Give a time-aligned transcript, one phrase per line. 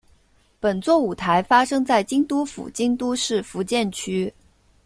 [0.59, 4.33] 本作舞台发生在京都府京都市伏见区。